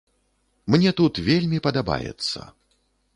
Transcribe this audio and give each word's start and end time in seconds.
Мне 0.75 0.93
тут 1.01 1.19
вельмі 1.27 1.59
падабаецца. 1.67 2.39